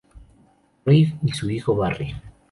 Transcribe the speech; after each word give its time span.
Rabe 0.83 1.13
y 1.21 1.31
su 1.31 1.47
hijo 1.51 1.75
Barry. 1.75 2.15